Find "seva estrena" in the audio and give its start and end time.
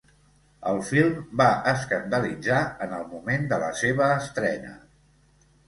3.85-4.77